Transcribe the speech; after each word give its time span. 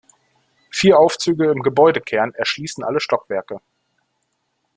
Vier 0.71 0.97
Aufzüge 0.97 1.51
im 1.51 1.61
Gebäudekern 1.61 2.33
erschließen 2.33 2.83
alle 2.83 2.99
Stockwerke. 2.99 3.61